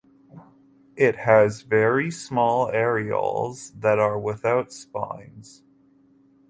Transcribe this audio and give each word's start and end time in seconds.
It 0.95 1.15
has 1.15 1.61
very 1.61 2.09
small 2.09 2.71
areoles 2.71 3.79
that 3.81 3.99
are 3.99 4.17
without 4.17 4.73
spines. 4.73 5.61